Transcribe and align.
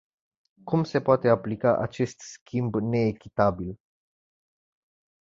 Cum 0.63 0.83
se 0.83 1.01
poate 1.01 1.27
aplica 1.27 1.77
acest 1.77 2.19
schimb 2.19 2.75
neechitabil? 2.75 3.79